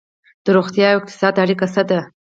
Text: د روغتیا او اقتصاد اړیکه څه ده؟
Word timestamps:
د 0.45 0.47
روغتیا 0.57 0.85
او 0.91 0.97
اقتصاد 0.99 1.33
اړیکه 1.43 1.65
څه 1.73 1.81
ده؟ 1.89 1.99